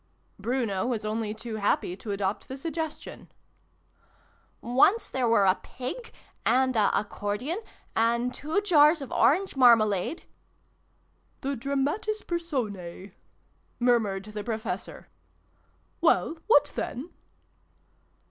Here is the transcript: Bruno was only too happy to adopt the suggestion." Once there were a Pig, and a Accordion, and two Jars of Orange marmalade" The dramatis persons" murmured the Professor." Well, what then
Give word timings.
Bruno 0.39 0.87
was 0.87 1.05
only 1.05 1.31
too 1.31 1.57
happy 1.57 1.95
to 1.97 2.09
adopt 2.09 2.47
the 2.47 2.57
suggestion." 2.57 3.31
Once 4.61 5.07
there 5.11 5.27
were 5.27 5.45
a 5.45 5.59
Pig, 5.61 6.11
and 6.43 6.75
a 6.75 6.89
Accordion, 6.99 7.61
and 7.95 8.33
two 8.33 8.61
Jars 8.61 8.99
of 9.03 9.11
Orange 9.11 9.55
marmalade" 9.55 10.23
The 11.41 11.55
dramatis 11.55 12.23
persons" 12.23 13.11
murmured 13.79 14.25
the 14.25 14.43
Professor." 14.43 15.07
Well, 16.01 16.39
what 16.47 16.71
then 16.75 17.11